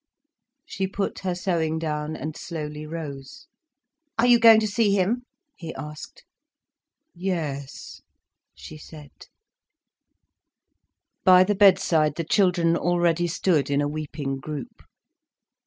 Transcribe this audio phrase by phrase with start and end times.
[0.65, 3.45] She put her sewing down, and slowly rose.
[4.17, 6.25] "Are you going to see him?" he asked.
[7.13, 8.01] "Yes,"
[8.55, 9.11] she said
[11.23, 14.81] By the bedside the children already stood in a weeping group.